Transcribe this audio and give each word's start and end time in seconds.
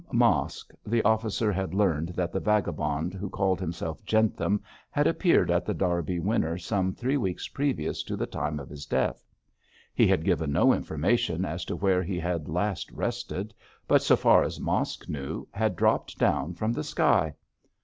From 0.09 0.17
Mosk, 0.17 0.73
the 0.83 1.03
officer 1.03 1.51
had 1.51 1.75
learned 1.75 2.09
that 2.15 2.31
the 2.31 2.39
vagabond 2.39 3.13
who 3.13 3.29
called 3.29 3.59
himself 3.59 4.03
Jentham 4.03 4.59
had 4.89 5.05
appeared 5.05 5.51
at 5.51 5.63
The 5.63 5.75
Derby 5.75 6.17
Winner 6.19 6.57
some 6.57 6.91
three 6.95 7.17
weeks 7.17 7.47
previous 7.47 8.01
to 8.05 8.15
the 8.17 8.25
time 8.25 8.59
of 8.59 8.67
his 8.67 8.87
death. 8.87 9.23
He 9.93 10.07
had 10.07 10.25
given 10.25 10.51
no 10.51 10.73
information 10.73 11.45
as 11.45 11.63
to 11.65 11.75
where 11.75 12.01
he 12.01 12.17
had 12.17 12.49
last 12.49 12.91
rested, 12.91 13.53
but, 13.87 14.01
so 14.01 14.15
far 14.15 14.41
as 14.41 14.59
Mosk 14.59 15.07
knew, 15.07 15.47
had 15.51 15.75
dropped 15.75 16.17
down 16.17 16.55
from 16.55 16.73
the 16.73 16.83
sky. 16.83 17.35